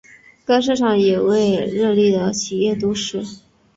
[0.45, 3.23] 该市场也成为日立的的企业都市。